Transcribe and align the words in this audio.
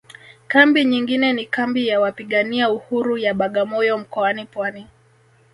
Kambi 0.47 0.85
nyingine 0.85 1.33
ni 1.33 1.45
kambi 1.45 1.87
ya 1.87 1.99
wapigania 1.99 2.69
uhuru 2.69 3.17
ya 3.17 3.33
Bagamoyo 3.33 3.97
mkoani 3.97 4.45
Pwani 4.45 4.87